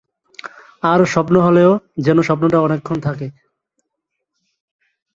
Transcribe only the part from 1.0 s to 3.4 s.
স্বপ্ন হলেও যেন স্বপ্নটা অনেকক্ষণ থাকে।